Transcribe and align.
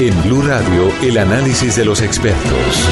En 0.00 0.22
Blue 0.22 0.42
Radio, 0.42 0.92
el 1.02 1.18
análisis 1.18 1.74
de 1.74 1.84
los 1.84 2.02
expertos. 2.02 2.88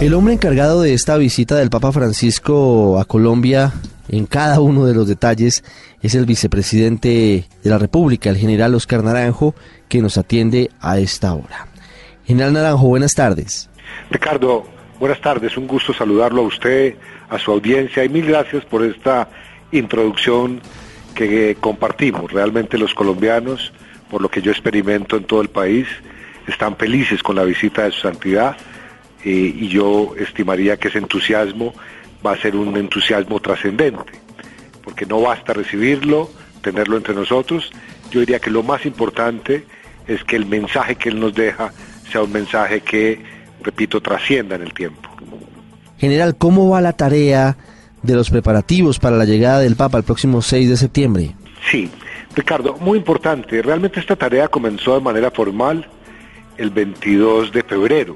El 0.00 0.14
hombre 0.14 0.34
encargado 0.34 0.82
de 0.82 0.94
esta 0.94 1.16
visita 1.16 1.54
del 1.54 1.70
Papa 1.70 1.92
Francisco 1.92 2.98
a 2.98 3.04
Colombia 3.04 3.72
en 4.08 4.26
cada 4.26 4.58
uno 4.58 4.84
de 4.84 4.94
los 4.94 5.06
detalles 5.06 5.62
es 6.02 6.16
el 6.16 6.26
vicepresidente 6.26 7.44
de 7.62 7.70
la 7.70 7.78
República, 7.78 8.30
el 8.30 8.36
general 8.36 8.74
Oscar 8.74 9.04
Naranjo, 9.04 9.54
que 9.88 10.02
nos 10.02 10.18
atiende 10.18 10.70
a 10.80 10.98
esta 10.98 11.32
hora. 11.34 11.68
General 12.24 12.52
Naranjo, 12.52 12.88
buenas 12.88 13.14
tardes. 13.14 13.70
Ricardo, 14.10 14.64
buenas 14.98 15.20
tardes, 15.20 15.56
un 15.56 15.68
gusto 15.68 15.94
saludarlo 15.94 16.42
a 16.42 16.46
usted, 16.46 16.96
a 17.30 17.38
su 17.38 17.52
audiencia 17.52 18.02
y 18.02 18.08
mil 18.08 18.26
gracias 18.26 18.64
por 18.64 18.84
esta 18.84 19.28
introducción 19.70 20.60
que 21.14 21.56
compartimos. 21.60 22.32
Realmente 22.32 22.76
los 22.76 22.92
colombianos, 22.92 23.72
por 24.14 24.22
lo 24.22 24.28
que 24.28 24.40
yo 24.40 24.52
experimento 24.52 25.16
en 25.16 25.24
todo 25.24 25.40
el 25.40 25.48
país, 25.48 25.88
están 26.46 26.76
felices 26.76 27.20
con 27.20 27.34
la 27.34 27.42
visita 27.42 27.82
de 27.82 27.90
su 27.90 28.02
santidad 28.02 28.56
eh, 29.24 29.30
y 29.30 29.66
yo 29.66 30.14
estimaría 30.16 30.76
que 30.76 30.86
ese 30.86 30.98
entusiasmo 30.98 31.74
va 32.24 32.34
a 32.34 32.36
ser 32.36 32.54
un 32.54 32.76
entusiasmo 32.76 33.40
trascendente, 33.40 34.12
porque 34.84 35.04
no 35.04 35.20
basta 35.20 35.52
recibirlo, 35.52 36.30
tenerlo 36.62 36.96
entre 36.96 37.12
nosotros, 37.12 37.72
yo 38.12 38.20
diría 38.20 38.38
que 38.38 38.50
lo 38.50 38.62
más 38.62 38.86
importante 38.86 39.64
es 40.06 40.22
que 40.22 40.36
el 40.36 40.46
mensaje 40.46 40.94
que 40.94 41.08
él 41.08 41.18
nos 41.18 41.34
deja 41.34 41.72
sea 42.12 42.22
un 42.22 42.30
mensaje 42.30 42.82
que, 42.82 43.20
repito, 43.64 44.00
trascienda 44.00 44.54
en 44.54 44.62
el 44.62 44.72
tiempo. 44.72 45.10
General, 45.98 46.36
¿cómo 46.36 46.68
va 46.68 46.80
la 46.80 46.92
tarea 46.92 47.56
de 48.00 48.14
los 48.14 48.30
preparativos 48.30 49.00
para 49.00 49.16
la 49.16 49.24
llegada 49.24 49.58
del 49.58 49.74
Papa 49.74 49.98
el 49.98 50.04
próximo 50.04 50.40
6 50.40 50.68
de 50.68 50.76
septiembre? 50.76 51.34
Sí, 51.68 51.90
Ricardo, 52.34 52.76
muy 52.80 52.98
importante. 52.98 53.62
Realmente 53.62 54.00
esta 54.00 54.16
tarea 54.16 54.48
comenzó 54.48 54.94
de 54.94 55.00
manera 55.00 55.30
formal 55.30 55.86
el 56.56 56.70
22 56.70 57.52
de 57.52 57.62
febrero, 57.62 58.14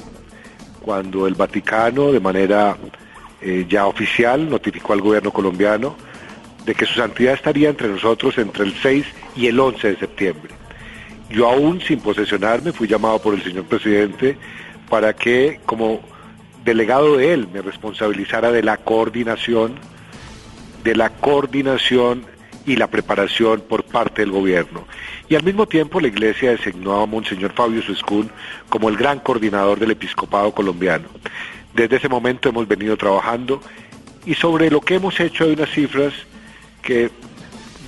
cuando 0.81 1.27
el 1.27 1.35
Vaticano, 1.35 2.13
de 2.13 2.21
manera 2.21 2.77
eh, 3.41 3.67
ya 3.69 3.87
oficial, 3.87 4.49
notificó 4.51 4.93
al 4.93 5.01
gobierno 5.01 5.31
colombiano 5.31 5.97
de 6.65 6.75
que 6.75 6.85
su 6.85 6.95
santidad 6.95 7.35
estaría 7.35 7.71
entre 7.71 7.89
nosotros 7.89 8.37
entre 8.39 8.65
el 8.65 8.75
6 8.75 9.07
y 9.37 9.47
el 9.47 9.59
11 9.59 9.89
de 9.89 9.97
septiembre. 9.97 10.53
Yo 11.31 11.49
aún 11.49 11.81
sin 11.81 12.01
posesionarme 12.01 12.73
fui 12.73 12.89
llamado 12.89 13.21
por 13.21 13.35
el 13.35 13.43
señor 13.43 13.65
presidente 13.65 14.37
para 14.89 15.15
que 15.15 15.61
como 15.65 16.01
delegado 16.65 17.17
de 17.17 17.35
él 17.35 17.49
me 17.53 17.63
responsabilizara 17.63 18.51
de 18.51 18.63
la 18.63 18.79
coordinación, 18.79 19.77
de 20.85 20.97
la 20.97 21.11
coordinación 21.11 22.25
y 22.69 22.77
la 22.77 22.87
preparación 22.87 23.63
por 23.63 23.83
parte 23.83 24.21
del 24.21 24.31
gobierno. 24.31 24.85
Y 25.27 25.35
al 25.35 25.43
mismo 25.43 25.67
tiempo 25.67 26.01
la 26.01 26.09
iglesia 26.09 26.51
designó 26.51 27.01
a 27.01 27.07
Monseñor 27.07 27.53
Fabio 27.53 27.81
Suescún 27.81 28.31
como 28.69 28.91
el 28.91 28.97
gran 28.99 29.21
coordinador 29.21 29.79
del 29.79 29.93
episcopado 29.93 30.53
colombiano. 30.53 31.09
Desde 31.75 31.97
ese 31.97 32.11
momento 32.11 32.51
hemos 32.51 32.69
venido 32.69 32.99
trabajando 32.99 33.63
y 34.27 34.35
sobre 34.35 34.71
lo 34.71 34.83
que 34.83 34.97
hemos 34.97 35.19
hecho 35.19 35.45
hay 35.45 35.53
unas 35.53 35.71
cifras 35.71 36.13
que 36.83 37.11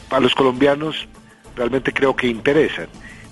a 0.08 0.18
los 0.18 0.34
colombianos 0.34 1.06
realmente 1.54 1.92
creo 1.92 2.16
que 2.16 2.28
interesan. 2.28 2.88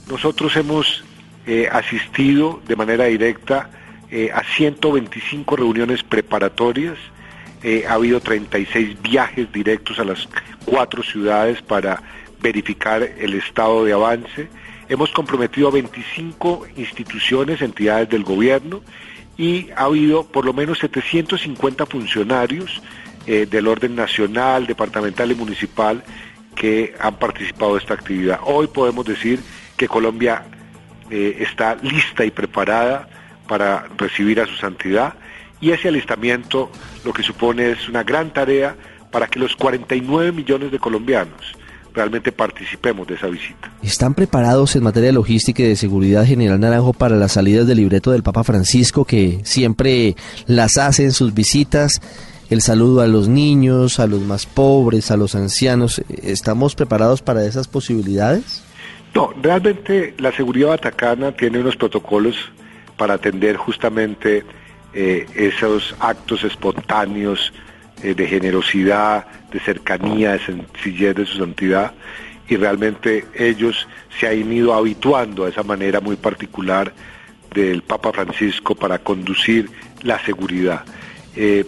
Nosotros 0.06 0.54
hemos 0.56 1.02
eh, 1.46 1.66
asistido 1.72 2.60
de 2.68 2.76
manera 2.76 3.06
directa 3.06 3.70
eh, 4.10 4.30
a 4.34 4.42
125 4.44 5.56
reuniones 5.56 6.02
preparatorias, 6.02 6.98
eh, 7.62 7.84
ha 7.88 7.94
habido 7.94 8.20
36 8.20 9.00
viajes 9.02 9.50
directos 9.52 9.98
a 9.98 10.04
las 10.04 10.28
cuatro 10.64 11.02
ciudades 11.02 11.62
para 11.62 12.02
verificar 12.40 13.02
el 13.02 13.34
estado 13.34 13.84
de 13.84 13.92
avance, 13.92 14.48
hemos 14.88 15.10
comprometido 15.10 15.68
a 15.68 15.72
25 15.72 16.66
instituciones, 16.76 17.60
entidades 17.62 18.08
del 18.08 18.22
gobierno 18.22 18.82
y 19.36 19.70
ha 19.76 19.84
habido 19.84 20.24
por 20.24 20.44
lo 20.44 20.52
menos 20.52 20.78
750 20.78 21.86
funcionarios 21.86 22.80
del 23.26 23.68
orden 23.68 23.94
nacional, 23.94 24.66
departamental 24.66 25.30
y 25.30 25.34
municipal 25.34 26.02
que 26.58 26.94
han 26.98 27.16
participado 27.18 27.74
de 27.74 27.80
esta 27.80 27.94
actividad. 27.94 28.40
Hoy 28.44 28.66
podemos 28.66 29.06
decir 29.06 29.40
que 29.76 29.86
Colombia 29.86 30.44
eh, 31.08 31.36
está 31.40 31.76
lista 31.76 32.24
y 32.24 32.30
preparada 32.30 33.08
para 33.46 33.86
recibir 33.96 34.40
a 34.40 34.46
su 34.46 34.56
santidad 34.56 35.14
y 35.60 35.70
ese 35.70 35.88
alistamiento 35.88 36.70
lo 37.04 37.12
que 37.12 37.22
supone 37.22 37.70
es 37.72 37.88
una 37.88 38.02
gran 38.02 38.32
tarea 38.32 38.76
para 39.10 39.26
que 39.26 39.38
los 39.38 39.56
49 39.56 40.32
millones 40.32 40.70
de 40.70 40.78
colombianos 40.78 41.56
realmente 41.94 42.30
participemos 42.30 43.06
de 43.06 43.14
esa 43.14 43.26
visita. 43.26 43.72
¿Están 43.82 44.14
preparados 44.14 44.76
en 44.76 44.84
materia 44.84 45.08
de 45.08 45.14
logística 45.14 45.62
y 45.62 45.66
de 45.66 45.76
seguridad 45.76 46.24
General 46.24 46.60
Naranjo 46.60 46.92
para 46.92 47.16
las 47.16 47.32
salidas 47.32 47.66
del 47.66 47.78
libreto 47.78 48.12
del 48.12 48.22
Papa 48.22 48.44
Francisco 48.44 49.04
que 49.04 49.40
siempre 49.44 50.14
las 50.46 50.78
hace 50.78 51.04
en 51.04 51.12
sus 51.12 51.34
visitas? 51.34 52.00
el 52.50 52.62
saludo 52.62 53.02
a 53.02 53.06
los 53.06 53.28
niños, 53.28 54.00
a 54.00 54.06
los 54.06 54.22
más 54.22 54.46
pobres, 54.46 55.10
a 55.10 55.16
los 55.16 55.34
ancianos. 55.34 56.02
¿Estamos 56.08 56.74
preparados 56.74 57.20
para 57.20 57.44
esas 57.44 57.68
posibilidades? 57.68 58.64
No, 59.14 59.32
realmente 59.42 60.14
la 60.18 60.32
seguridad 60.32 60.72
atacana 60.72 61.32
tiene 61.32 61.60
unos 61.60 61.76
protocolos 61.76 62.36
para 62.96 63.14
atender 63.14 63.56
justamente 63.56 64.44
eh, 64.94 65.26
esos 65.34 65.94
actos 66.00 66.44
espontáneos 66.44 67.52
eh, 68.02 68.14
de 68.14 68.26
generosidad, 68.26 69.26
de 69.50 69.60
cercanía, 69.60 70.32
de 70.32 70.40
sencillez 70.40 71.14
de 71.14 71.26
su 71.26 71.38
santidad 71.38 71.92
y 72.48 72.56
realmente 72.56 73.26
ellos 73.34 73.86
se 74.18 74.28
han 74.28 74.52
ido 74.52 74.74
habituando 74.74 75.44
a 75.44 75.50
esa 75.50 75.62
manera 75.62 76.00
muy 76.00 76.16
particular 76.16 76.92
del 77.52 77.82
Papa 77.82 78.12
Francisco 78.12 78.74
para 78.74 78.98
conducir 78.98 79.70
la 80.02 80.18
seguridad. 80.24 80.84
Eh, 81.36 81.64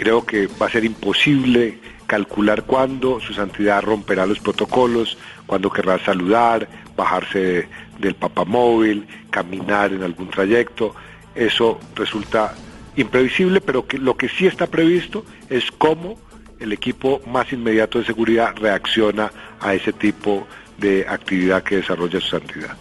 Creo 0.00 0.24
que 0.24 0.46
va 0.46 0.64
a 0.64 0.70
ser 0.70 0.86
imposible 0.86 1.78
calcular 2.06 2.62
cuándo 2.62 3.20
su 3.20 3.34
santidad 3.34 3.82
romperá 3.82 4.24
los 4.24 4.40
protocolos, 4.40 5.18
cuándo 5.44 5.70
querrá 5.70 5.98
saludar, 5.98 6.66
bajarse 6.96 7.68
del 7.98 8.14
papamóvil, 8.14 9.06
caminar 9.28 9.92
en 9.92 10.02
algún 10.02 10.30
trayecto. 10.30 10.94
Eso 11.34 11.78
resulta 11.94 12.54
imprevisible, 12.96 13.60
pero 13.60 13.86
que 13.86 13.98
lo 13.98 14.16
que 14.16 14.28
sí 14.28 14.46
está 14.46 14.66
previsto 14.66 15.24
es 15.48 15.70
cómo 15.78 16.16
el 16.58 16.72
equipo 16.72 17.20
más 17.26 17.52
inmediato 17.52 17.98
de 17.98 18.04
seguridad 18.04 18.54
reacciona 18.56 19.32
a 19.60 19.74
ese 19.74 19.92
tipo 19.92 20.46
de 20.78 21.06
actividad 21.08 21.62
que 21.62 21.76
desarrolla 21.76 22.20
su 22.20 22.28
santidad. 22.28 22.76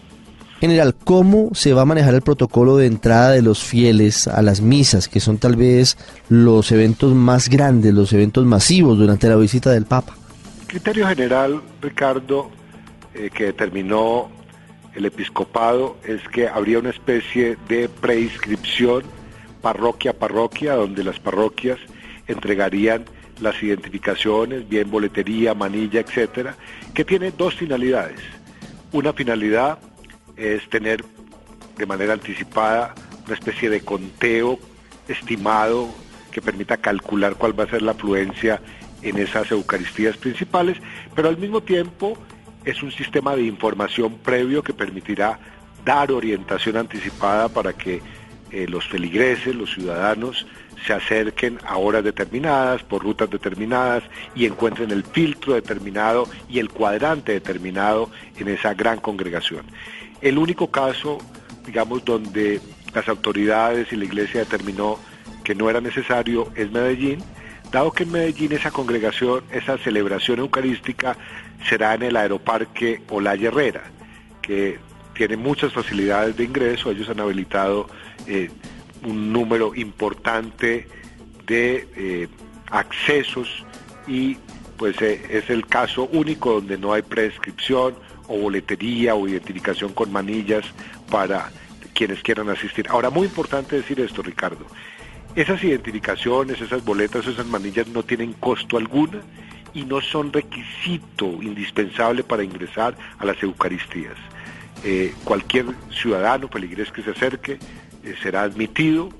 General, 0.59 0.93
¿cómo 0.93 1.51
se 1.53 1.71
va 1.71 1.83
a 1.83 1.85
manejar 1.85 2.13
el 2.13 2.21
protocolo 2.21 2.75
de 2.75 2.85
entrada 2.85 3.31
de 3.31 3.41
los 3.41 3.63
fieles 3.63 4.27
a 4.27 4.41
las 4.41 4.59
misas, 4.59 5.07
que 5.07 5.21
son 5.21 5.38
tal 5.38 5.55
vez 5.55 5.97
los 6.27 6.73
eventos 6.73 7.13
más 7.15 7.47
grandes, 7.47 7.93
los 7.93 8.11
eventos 8.11 8.45
masivos 8.45 8.97
durante 8.97 9.29
la 9.29 9.38
visita 9.38 9.71
del 9.71 9.85
Papa? 9.85 10.17
El 10.61 10.67
criterio 10.67 11.07
general, 11.07 11.61
Ricardo, 11.81 12.49
eh, 13.13 13.29
que 13.33 13.45
determinó 13.45 14.29
el 14.95 15.05
episcopado 15.05 15.97
es 16.03 16.27
que 16.30 16.47
habría 16.47 16.80
una 16.80 16.89
especie 16.89 17.57
de 17.68 17.89
preinscripción 17.89 19.03
parroquia 19.62 20.12
a 20.12 20.13
parroquia, 20.13 20.75
donde 20.75 21.03
las 21.03 21.19
parroquias 21.19 21.77
entregarían 22.27 23.06
las 23.39 23.62
identificaciones, 23.63 24.68
bien 24.68 24.89
boletería, 24.91 25.53
manilla, 25.53 26.01
etcétera, 26.01 26.56
que 26.94 27.06
tiene 27.06 27.31
dos 27.31 27.56
finalidades. 27.56 28.19
Una 28.91 29.13
finalidad 29.13 29.80
es 30.36 30.68
tener 30.69 31.03
de 31.77 31.86
manera 31.86 32.13
anticipada 32.13 32.94
una 33.25 33.36
especie 33.36 33.69
de 33.69 33.81
conteo 33.81 34.59
estimado 35.07 35.89
que 36.31 36.41
permita 36.41 36.77
calcular 36.77 37.36
cuál 37.36 37.57
va 37.57 37.63
a 37.63 37.69
ser 37.69 37.81
la 37.81 37.91
afluencia 37.91 38.62
en 39.01 39.18
esas 39.18 39.51
Eucaristías 39.51 40.18
principales, 40.18 40.77
pero 41.15 41.30
al 41.30 41.38
mismo 41.38 41.62
tiempo 41.62 42.18
es 42.69 42.83
un 42.83 42.92
sistema 42.92 43.36
de 43.36 43.44
información 43.44 44.18
previo 44.18 44.63
que 44.63 44.74
permitirá 44.74 45.39
dar 45.86 46.12
orientación 46.12 46.77
anticipada 46.77 47.50
para 47.50 47.74
que 47.74 48.01
eh, 48.51 48.68
los 48.68 48.88
feligreses, 48.88 49.56
los 49.56 49.74
ciudadanos, 49.74 50.45
se 50.86 50.94
acerquen 50.94 51.60
a 51.66 51.77
horas 51.77 52.04
determinadas, 52.04 52.83
por 52.83 53.04
rutas 53.04 53.30
determinadas 53.30 54.04
y 54.33 54.45
encuentren 54.45 54.92
el 54.92 55.04
filtro 55.04 55.54
determinado 55.54 56.27
y 56.48 56.60
el 56.60 56.69
cuadrante 56.69 57.33
determinado 57.33 58.10
en 58.38 58.48
esa 58.48 58.74
gran 58.74 59.00
congregación. 59.00 59.65
El 60.22 60.38
único 60.38 60.72
caso, 60.72 61.18
digamos, 61.65 62.06
donde 62.06 62.62
las 62.94 63.07
autoridades 63.07 63.92
y 63.92 63.98
la 63.98 64.06
iglesia 64.06 64.42
determinó 64.42 64.98
que 65.44 65.56
no 65.56 65.69
era 65.69 65.81
necesario 65.81 66.51
es 66.56 66.72
Medellín, 66.72 67.19
dado 67.71 67.92
que 67.92 68.04
en 68.04 68.12
Medellín 68.12 68.51
esa 68.51 68.71
congregación, 68.71 69.44
esa 69.51 69.77
celebración 69.77 70.39
eucarística 70.39 71.18
será 71.68 71.94
en 71.94 72.04
el 72.04 72.18
aeroparque 72.18 73.01
Olaya 73.10 73.50
Herrera, 73.50 73.83
que 74.42 74.80
tiene 75.13 75.38
muchas 75.38 75.74
facilidades 75.74 76.38
de 76.38 76.45
ingreso, 76.45 76.92
ellos 76.92 77.10
han 77.10 77.19
habilitado 77.19 77.88
eh, 78.25 78.50
un 79.04 79.31
número 79.31 79.75
importante 79.75 80.88
de 81.45 81.88
eh, 81.95 82.27
accesos 82.71 83.66
y 84.07 84.38
pues 84.77 85.01
eh, 85.01 85.22
es 85.30 85.50
el 85.50 85.68
caso 85.68 86.07
único 86.12 86.54
donde 86.54 86.77
no 86.77 86.94
hay 86.94 87.01
prescripción 87.01 87.95
o 88.27 88.38
boletería 88.38 89.15
o 89.15 89.27
identificación 89.27 89.94
con 89.94 90.12
manillas 90.12 90.65
para 91.10 91.51
quienes 91.94 92.22
quieran 92.22 92.50
asistir. 92.50 92.88
Ahora, 92.89 93.10
muy 93.10 93.27
importante 93.27 93.75
decir 93.75 94.00
esto, 94.00 94.22
Ricardo. 94.22 94.65
Esas 95.39 95.63
identificaciones, 95.63 96.59
esas 96.59 96.83
boletas, 96.83 97.25
esas 97.25 97.45
manillas 97.45 97.88
no 97.88 98.03
tienen 98.03 98.33
costo 98.33 98.75
alguna 98.75 99.21
y 99.74 99.83
no 99.83 100.01
son 100.01 100.33
requisito 100.33 101.27
indispensable 101.41 102.25
para 102.25 102.44
ingresar 102.44 102.94
a 103.18 103.25
las 103.25 103.41
Eucaristías. 103.41 104.18
Eh, 104.83 105.13
cualquier 105.24 105.68
ciudadano 105.91 106.50
peligrés 106.50 106.91
que 106.91 107.03
se 107.03 107.12
acerque 107.12 107.53
eh, 108.03 108.15
será 108.21 108.41
admitido 108.41 109.12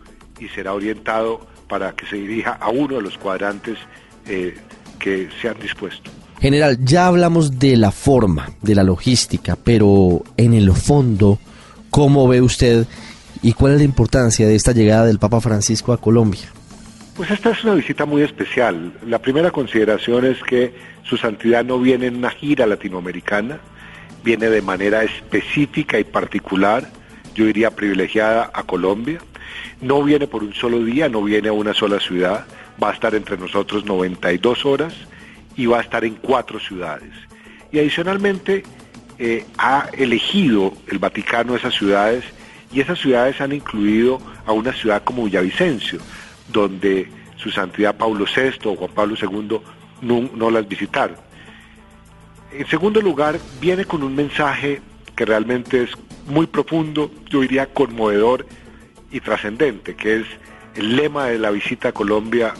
y 0.42 0.50
será 0.50 0.74
orientado 0.74 1.48
para 1.70 1.94
que 1.94 2.06
se 2.06 2.18
dirija 2.18 2.52
a 2.52 2.68
uno 2.68 2.98
de 2.98 3.02
los 3.02 3.18
cuadrantes 3.18 3.78
eh, 4.26 4.58
que 5.00 5.30
se 5.42 5.48
han 5.48 5.60
dispuesto. 5.62 6.12
General, 6.42 6.78
ya 6.84 7.08
hablamos 7.08 7.60
de 7.60 7.78
la 7.78 7.94
forma, 7.94 8.50
de 8.62 8.76
la 8.76 8.84
logística, 8.84 9.56
pero 9.56 10.26
en 10.36 10.54
el 10.54 10.74
fondo, 10.74 11.40
¿cómo 11.90 12.28
ve 12.28 12.42
usted 12.42 12.88
y 13.42 13.54
cuál 13.54 13.74
es 13.74 13.80
la 13.80 13.86
importancia 13.86 14.48
de 14.48 14.56
esta 14.56 14.72
llegada 14.72 15.06
del 15.06 15.20
Papa 15.20 15.42
Francisco 15.42 15.94
a 15.94 15.98
Colombia? 16.02 16.52
Pues 17.16 17.32
esta 17.32 17.52
es 17.52 17.64
una 17.64 17.74
visita 17.74 18.06
muy 18.06 18.22
especial. 18.22 18.94
La 19.06 19.20
primera 19.20 19.52
consideración 19.52 20.26
es 20.26 20.42
que 20.44 20.74
su 21.04 21.18
santidad 21.18 21.66
no 21.66 21.80
viene 21.80 22.08
en 22.08 22.18
una 22.18 22.30
gira 22.30 22.66
latinoamericana, 22.66 23.60
viene 24.24 24.50
de 24.50 24.62
manera 24.62 25.04
específica 25.04 26.00
y 26.00 26.04
particular 26.04 26.90
yo 27.36 27.46
diría 27.46 27.72
privilegiada 27.72 28.52
a 28.54 28.64
Colombia. 28.64 29.20
No 29.82 30.04
viene 30.04 30.28
por 30.28 30.44
un 30.44 30.54
solo 30.54 30.84
día, 30.84 31.10
no 31.10 31.24
viene 31.24 31.50
a 31.50 31.54
una 31.54 31.74
sola 31.74 32.00
ciudad, 32.00 32.46
va 32.82 32.90
a 32.90 32.94
estar 32.94 33.16
entre 33.16 33.38
nosotros 33.38 33.86
92 33.86 34.66
horas 34.66 34.94
y 35.56 35.66
va 35.66 35.80
a 35.80 35.82
estar 35.82 36.04
en 36.04 36.16
cuatro 36.16 36.60
ciudades. 36.60 37.14
Y 37.72 37.80
adicionalmente 37.80 38.64
eh, 39.18 39.46
ha 39.58 39.88
elegido 39.94 40.74
el 40.88 41.00
Vaticano 41.00 41.56
esas 41.56 41.76
ciudades 41.76 42.24
y 42.72 42.82
esas 42.82 43.00
ciudades 43.00 43.42
han 43.42 43.52
incluido 43.52 44.20
a 44.46 44.52
una 44.52 44.74
ciudad 44.74 45.04
como 45.04 45.26
Villavicencio, 45.26 46.00
donde 46.52 47.10
su 47.38 47.50
santidad 47.52 47.98
Pablo 47.98 48.26
VI 48.26 48.70
o 48.70 48.76
Juan 48.76 48.92
Pablo 48.92 49.16
II 49.20 49.60
no, 50.02 50.52
las 50.52 50.68
visitaron. 50.68 51.18
En 52.52 52.68
segundo 52.68 53.02
lugar, 53.02 53.40
viene 53.62 53.86
con 53.86 54.04
un 54.04 54.16
mensaje 54.16 54.82
que 55.16 55.26
realmente 55.26 55.84
es 55.84 55.92
muy 56.28 56.48
profundo, 56.48 57.12
yo 57.30 57.42
diría 57.42 57.68
conmovedor 57.68 58.46
y 59.12 59.20
trascendente, 59.20 59.96
que 59.96 60.18
es 60.18 60.28
el 60.76 60.96
lema 60.96 61.26
de 61.26 61.40
la 61.40 61.52
visita 61.52 61.90
a 61.90 61.92
Colombia 61.92 62.54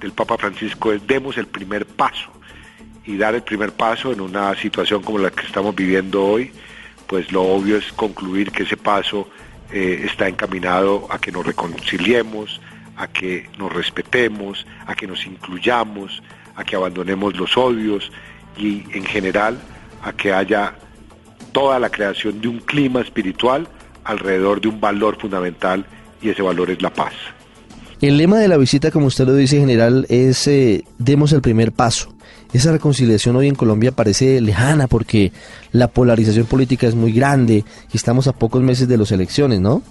del 0.00 0.12
Papa 0.12 0.36
Francisco 0.36 0.92
es 0.92 1.06
demos 1.06 1.38
el 1.38 1.46
primer 1.46 1.86
paso. 1.86 2.30
Y 3.04 3.16
dar 3.16 3.34
el 3.34 3.42
primer 3.42 3.72
paso 3.72 4.12
en 4.12 4.20
una 4.20 4.54
situación 4.56 5.02
como 5.02 5.18
la 5.18 5.30
que 5.30 5.46
estamos 5.46 5.74
viviendo 5.74 6.24
hoy, 6.24 6.52
pues 7.06 7.32
lo 7.32 7.42
obvio 7.42 7.76
es 7.76 7.92
concluir 7.92 8.52
que 8.52 8.62
ese 8.62 8.76
paso 8.76 9.28
eh, 9.72 10.02
está 10.04 10.28
encaminado 10.28 11.06
a 11.10 11.18
que 11.18 11.32
nos 11.32 11.46
reconciliemos, 11.46 12.60
a 12.96 13.08
que 13.08 13.48
nos 13.58 13.72
respetemos, 13.72 14.66
a 14.86 14.94
que 14.94 15.06
nos 15.06 15.26
incluyamos, 15.26 16.22
a 16.56 16.64
que 16.64 16.76
abandonemos 16.76 17.36
los 17.36 17.56
odios 17.56 18.12
y 18.56 18.84
en 18.92 19.04
general 19.04 19.58
a 20.02 20.12
que 20.12 20.32
haya 20.32 20.74
toda 21.52 21.78
la 21.78 21.90
creación 21.90 22.40
de 22.40 22.48
un 22.48 22.58
clima 22.58 23.00
espiritual 23.00 23.68
alrededor 24.04 24.60
de 24.60 24.68
un 24.68 24.80
valor 24.80 25.18
fundamental 25.18 25.86
y 26.20 26.30
ese 26.30 26.42
valor 26.42 26.70
es 26.70 26.82
la 26.82 26.90
paz. 26.90 27.14
El 28.02 28.18
lema 28.18 28.38
de 28.38 28.48
la 28.48 28.56
visita, 28.56 28.90
como 28.90 29.06
usted 29.06 29.24
lo 29.26 29.34
dice, 29.34 29.60
general, 29.60 30.06
es 30.08 30.48
eh, 30.48 30.84
demos 30.98 31.32
el 31.32 31.40
primer 31.40 31.72
paso. 31.72 32.12
Esa 32.52 32.72
reconciliación 32.72 33.36
hoy 33.36 33.48
en 33.48 33.54
Colombia 33.54 33.92
parece 33.92 34.40
lejana 34.40 34.88
porque 34.88 35.32
la 35.70 35.88
polarización 35.88 36.46
política 36.46 36.86
es 36.86 36.94
muy 36.94 37.12
grande 37.12 37.64
y 37.92 37.96
estamos 37.96 38.26
a 38.26 38.32
pocos 38.32 38.60
meses 38.60 38.88
de 38.88 38.98
las 38.98 39.12
elecciones, 39.12 39.60
¿no? 39.60 39.82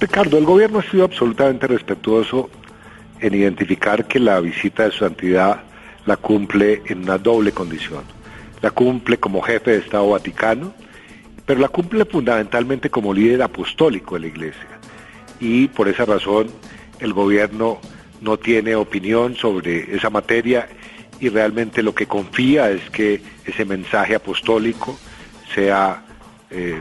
Ricardo, 0.00 0.38
el 0.38 0.44
gobierno 0.44 0.78
ha 0.80 0.90
sido 0.90 1.04
absolutamente 1.04 1.66
respetuoso 1.66 2.50
en 3.20 3.34
identificar 3.34 4.06
que 4.06 4.18
la 4.18 4.40
visita 4.40 4.84
de 4.84 4.90
su 4.90 4.98
santidad 5.00 5.62
la 6.06 6.16
cumple 6.16 6.82
en 6.86 7.02
una 7.02 7.18
doble 7.18 7.52
condición. 7.52 8.02
La 8.62 8.70
cumple 8.70 9.18
como 9.18 9.42
jefe 9.42 9.72
de 9.72 9.78
Estado 9.78 10.08
Vaticano 10.08 10.72
pero 11.44 11.60
la 11.60 11.68
cumple 11.68 12.04
fundamentalmente 12.04 12.90
como 12.90 13.12
líder 13.12 13.42
apostólico 13.42 14.14
de 14.14 14.20
la 14.20 14.26
Iglesia. 14.28 14.68
Y 15.40 15.68
por 15.68 15.88
esa 15.88 16.04
razón 16.04 16.48
el 17.02 17.12
gobierno 17.12 17.80
no 18.20 18.38
tiene 18.38 18.76
opinión 18.76 19.36
sobre 19.36 19.94
esa 19.94 20.08
materia 20.08 20.68
y 21.20 21.28
realmente 21.28 21.82
lo 21.82 21.94
que 21.94 22.06
confía 22.06 22.70
es 22.70 22.88
que 22.90 23.20
ese 23.44 23.64
mensaje 23.64 24.14
apostólico 24.14 24.98
sea 25.54 26.04
eh, 26.50 26.80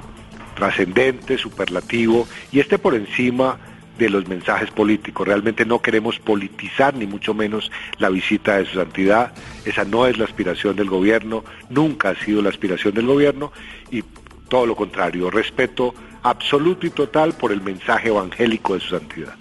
trascendente, 0.55 1.37
superlativo 1.37 2.27
y 2.51 2.59
esté 2.59 2.77
por 2.77 2.95
encima 2.95 3.59
de 3.97 4.09
los 4.09 4.27
mensajes 4.27 4.69
políticos. 4.71 5.27
Realmente 5.27 5.65
no 5.65 5.81
queremos 5.81 6.19
politizar 6.19 6.95
ni 6.95 7.05
mucho 7.05 7.33
menos 7.33 7.71
la 7.97 8.09
visita 8.09 8.57
de 8.57 8.65
su 8.65 8.75
santidad. 8.75 9.33
Esa 9.65 9.85
no 9.85 10.07
es 10.07 10.17
la 10.17 10.25
aspiración 10.25 10.75
del 10.75 10.89
gobierno, 10.89 11.43
nunca 11.69 12.09
ha 12.09 12.15
sido 12.15 12.41
la 12.41 12.49
aspiración 12.49 12.93
del 12.93 13.07
gobierno 13.07 13.51
y 13.89 14.03
todo 14.49 14.65
lo 14.65 14.75
contrario, 14.75 15.29
respeto 15.31 15.93
absoluto 16.23 16.85
y 16.85 16.91
total 16.91 17.33
por 17.33 17.51
el 17.51 17.61
mensaje 17.61 18.09
evangélico 18.09 18.75
de 18.75 18.79
su 18.79 18.89
santidad. 18.89 19.35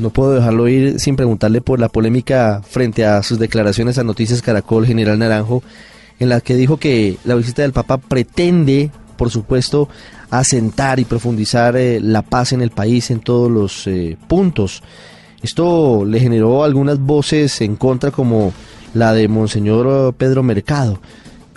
No 0.00 0.10
puedo 0.10 0.34
dejarlo 0.34 0.68
ir 0.68 1.00
sin 1.00 1.16
preguntarle 1.16 1.60
por 1.60 1.80
la 1.80 1.88
polémica 1.88 2.62
frente 2.62 3.04
a 3.04 3.22
sus 3.22 3.38
declaraciones 3.38 3.98
a 3.98 4.04
Noticias 4.04 4.42
Caracol, 4.42 4.86
General 4.86 5.18
Naranjo, 5.18 5.62
en 6.18 6.28
la 6.28 6.40
que 6.40 6.56
dijo 6.56 6.76
que 6.76 7.16
la 7.24 7.34
visita 7.34 7.62
del 7.62 7.72
Papa 7.72 7.98
pretende, 7.98 8.90
por 9.16 9.30
supuesto, 9.30 9.88
asentar 10.30 11.00
y 11.00 11.04
profundizar 11.04 11.76
eh, 11.76 12.00
la 12.00 12.22
paz 12.22 12.52
en 12.52 12.60
el 12.60 12.70
país 12.70 13.10
en 13.10 13.20
todos 13.20 13.50
los 13.50 13.86
eh, 13.86 14.16
puntos. 14.28 14.82
Esto 15.42 16.04
le 16.04 16.20
generó 16.20 16.64
algunas 16.64 16.98
voces 16.98 17.60
en 17.60 17.76
contra 17.76 18.10
como 18.10 18.52
la 18.94 19.12
de 19.12 19.28
Monseñor 19.28 20.14
Pedro 20.14 20.42
Mercado. 20.42 21.00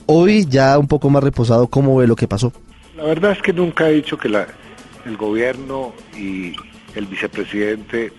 Hoy 0.06 0.46
ya 0.48 0.78
un 0.78 0.88
poco 0.88 1.10
más 1.10 1.24
reposado, 1.24 1.68
¿cómo 1.68 1.96
ve 1.96 2.08
lo 2.08 2.16
que 2.16 2.28
pasó? 2.28 2.52
La 2.96 3.04
verdad 3.04 3.32
es 3.32 3.42
que 3.42 3.54
nunca 3.54 3.90
he 3.90 3.94
dicho 3.94 4.18
que 4.18 4.28
el 4.28 5.18
gobierno 5.18 5.94
y 6.16 6.54
el 6.96 7.06
vicepresidente 7.08 8.12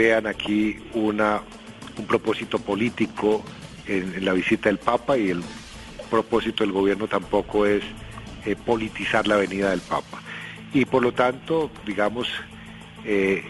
vean 0.00 0.26
aquí 0.26 0.78
una, 0.94 1.42
un 1.98 2.06
propósito 2.06 2.58
político 2.58 3.44
en, 3.86 4.24
la 4.24 4.32
visita 4.32 4.70
del 4.70 4.78
Papa 4.78 5.18
y 5.18 5.28
el 5.28 5.42
propósito 6.08 6.64
del 6.64 6.72
gobierno 6.72 7.06
tampoco 7.06 7.66
es 7.66 7.82
eh, 8.46 8.56
politizar 8.56 9.28
la 9.28 9.36
venida 9.36 9.68
del 9.68 9.82
Papa. 9.82 10.22
Y 10.72 10.86
por 10.86 11.02
lo 11.02 11.12
tanto, 11.12 11.70
digamos, 11.84 12.28
eh, 13.04 13.44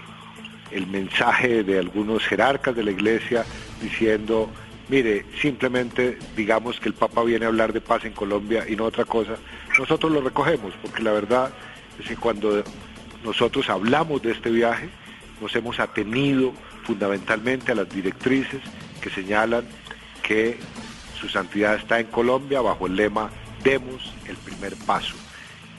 el 0.73 0.89
mensaje 0.89 1.63
de 1.63 1.79
algunos 1.79 2.27
jerarcas 2.27 2.75
de 2.75 2.83
la 2.83 2.91
Iglesia 2.91 3.45
diciendo 3.81 4.51
Mire, 4.89 5.25
simplemente 5.41 6.19
digamos 6.37 6.81
que 6.81 6.89
el 6.89 6.95
Papa 6.95 7.23
viene 7.23 7.45
a 7.45 7.49
hablar 7.49 7.73
de 7.73 7.81
paz 7.81 8.05
en 8.05 8.13
Colombia 8.13 8.65
y 8.69 8.75
no 8.75 8.87
otra 8.87 9.05
cosa. 9.05 9.37
Nosotros 9.79 10.11
lo 10.11 10.21
recogemos, 10.21 10.75
porque 10.83 11.05
la 11.05 11.13
verdad 11.13 11.53
es 12.01 12.09
que 12.09 12.17
cuando 12.17 12.65
nosotros 13.23 13.71
hablamos 13.71 14.21
de 14.21 14.33
este 14.33 14.51
viaje, 14.51 14.89
nos 15.41 15.55
hemos 15.57 15.81
atenido 15.81 16.53
fundamentalmente 16.85 17.73
a 17.73 17.75
las 17.75 17.89
directrices 17.89 18.61
que 19.01 19.11
señalan 19.11 19.65
que 20.23 20.59
su 21.21 21.29
santidad 21.29 21.77
está 21.77 22.01
en 22.01 22.07
Colombia 22.07 22.61
bajo 22.61 22.87
el 22.87 22.97
lema 22.97 23.31
demos 23.63 24.15
el 24.27 24.37
primer 24.37 24.75
paso. 24.87 25.15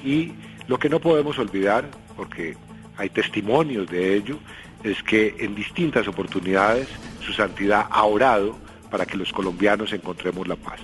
Y 0.03 0.33
lo 0.67 0.77
que 0.77 0.89
no 0.89 0.99
podemos 0.99 1.37
olvidar, 1.39 1.89
porque 2.15 2.55
hay 2.97 3.09
testimonios 3.09 3.87
de 3.89 4.15
ello, 4.15 4.37
es 4.83 5.01
que 5.03 5.35
en 5.39 5.55
distintas 5.55 6.07
oportunidades 6.07 6.87
su 7.25 7.33
santidad 7.33 7.87
ha 7.89 8.03
orado 8.03 8.55
para 8.89 9.05
que 9.05 9.17
los 9.17 9.31
colombianos 9.31 9.93
encontremos 9.93 10.47
la 10.47 10.55
paz. 10.55 10.79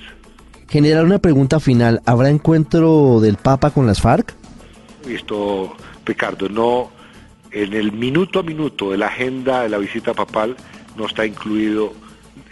General, 0.69 1.05
una 1.05 1.19
pregunta 1.19 1.60
final. 1.60 2.01
¿Habrá 2.05 2.29
encuentro 2.29 3.19
del 3.22 3.38
Papa 3.38 3.72
con 3.72 3.88
las 3.88 4.01
FARC? 4.01 4.34
Esto, 5.07 5.75
Ricardo, 6.05 6.50
no, 6.50 6.91
en 7.51 7.74
el 7.74 7.92
minuto 7.92 8.39
a 8.39 8.44
minuto 8.44 8.92
de 8.92 8.98
la 8.98 9.08
agenda 9.08 9.63
de 9.63 9.70
la 9.70 9.77
visita 9.77 10.13
papal 10.13 10.56
no 10.98 11.06
está 11.06 11.25
incluido, 11.25 11.94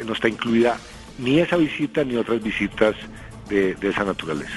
no 0.06 0.14
está 0.14 0.28
incluida 0.28 0.78
ni 1.18 1.40
esa 1.40 1.58
visita 1.58 2.04
ni 2.04 2.16
otras 2.16 2.42
visitas 2.44 2.96
de, 3.50 3.76
de 3.76 3.90
esa 3.90 4.04
naturaleza. 4.04 4.54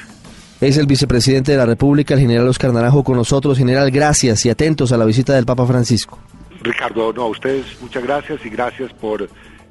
Es 0.60 0.76
el 0.76 0.86
vicepresidente 0.86 1.52
de 1.52 1.58
la 1.58 1.66
República, 1.66 2.14
el 2.14 2.20
general 2.20 2.48
Oscar 2.48 2.72
Naranjo, 2.72 3.04
con 3.04 3.16
nosotros. 3.16 3.56
General, 3.56 3.90
gracias 3.92 4.44
y 4.44 4.50
atentos 4.50 4.90
a 4.90 4.96
la 4.96 5.04
visita 5.04 5.34
del 5.34 5.46
Papa 5.46 5.64
Francisco. 5.66 6.18
Ricardo, 6.62 7.12
no, 7.12 7.22
a 7.22 7.28
ustedes 7.28 7.64
muchas 7.80 8.02
gracias 8.02 8.44
y 8.44 8.48
gracias 8.48 8.92
por 8.92 9.28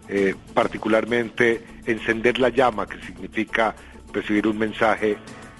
eh, 0.08 0.36
particularmente 0.54 1.62
encender 1.86 2.40
la 2.40 2.50
llama, 2.50 2.88
que 2.88 3.02
significa 3.06 3.76
recibir 4.14 4.48
un 4.48 4.58
mensaje 4.58 5.18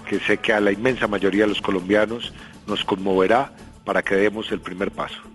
que 0.08 0.18
sé 0.20 0.38
que 0.38 0.54
a 0.54 0.60
la 0.60 0.72
inmensa 0.72 1.06
mayoría 1.06 1.42
de 1.42 1.48
los 1.48 1.60
colombianos 1.60 2.32
nos 2.66 2.82
conmoverá 2.84 3.52
para 3.88 4.02
que 4.02 4.16
demos 4.16 4.52
el 4.52 4.60
primer 4.60 4.90
paso. 4.90 5.28